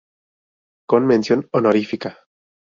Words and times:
Con 0.89 1.05
Mención 1.05 1.47
Honorífica. 1.51 2.25